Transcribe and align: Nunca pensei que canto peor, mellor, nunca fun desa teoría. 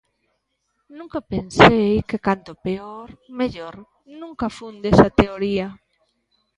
Nunca 0.97 1.19
pensei 1.31 1.89
que 2.09 2.23
canto 2.27 2.51
peor, 2.65 3.07
mellor, 3.39 3.75
nunca 4.21 4.47
fun 4.57 4.75
desa 4.83 5.07
teoría. 5.19 5.67